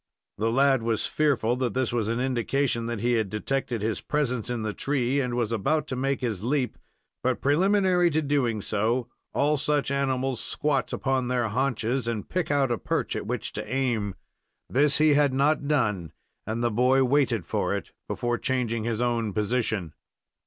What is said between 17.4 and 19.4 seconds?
for it before changing his own